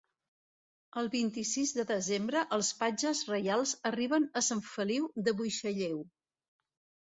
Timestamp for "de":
1.81-1.85, 5.29-5.39